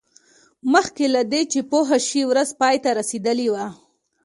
[0.73, 3.65] مخکې له دې چې پوه شي ورځ پای ته رسیدلې وه